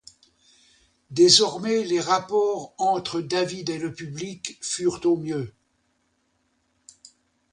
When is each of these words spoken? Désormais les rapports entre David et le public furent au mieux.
Désormais 1.11 1.83
les 1.83 1.99
rapports 2.01 2.73
entre 2.79 3.21
David 3.21 3.69
et 3.69 3.77
le 3.77 3.93
public 3.93 4.57
furent 4.65 4.99
au 5.05 5.15
mieux. 5.15 5.53